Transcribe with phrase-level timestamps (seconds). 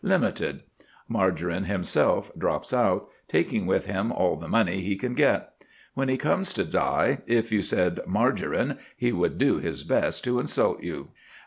[0.03, 0.63] Limited.
[1.07, 5.51] Margarine himself drops out, taking with him all the money he can get.
[5.93, 10.39] When he comes to die, if you said "Margarine," he would do his best to
[10.39, 11.09] insult you.